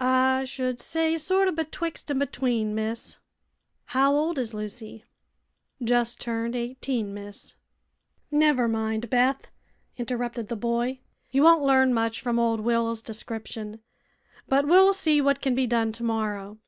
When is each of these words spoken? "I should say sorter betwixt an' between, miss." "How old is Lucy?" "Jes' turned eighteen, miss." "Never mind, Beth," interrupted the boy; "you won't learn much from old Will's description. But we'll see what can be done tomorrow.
"I 0.00 0.42
should 0.46 0.80
say 0.80 1.16
sorter 1.16 1.52
betwixt 1.52 2.10
an' 2.10 2.18
between, 2.18 2.74
miss." 2.74 3.18
"How 3.84 4.12
old 4.12 4.36
is 4.36 4.52
Lucy?" 4.52 5.04
"Jes' 5.78 6.16
turned 6.16 6.56
eighteen, 6.56 7.14
miss." 7.14 7.54
"Never 8.32 8.66
mind, 8.66 9.08
Beth," 9.08 9.48
interrupted 9.96 10.48
the 10.48 10.56
boy; 10.56 10.98
"you 11.30 11.44
won't 11.44 11.62
learn 11.62 11.94
much 11.94 12.20
from 12.20 12.40
old 12.40 12.58
Will's 12.62 13.00
description. 13.00 13.80
But 14.48 14.66
we'll 14.66 14.92
see 14.92 15.20
what 15.20 15.40
can 15.40 15.54
be 15.54 15.68
done 15.68 15.92
tomorrow. 15.92 16.58